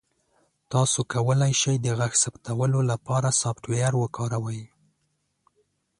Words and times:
تاسو 0.71 0.99
کولی 1.13 1.53
شئ 1.61 1.75
د 1.81 1.87
غږ 1.99 2.13
ثبتولو 2.23 2.79
لپاره 2.91 3.29
سافټویر 3.41 3.91
وکاروئ. 4.01 4.61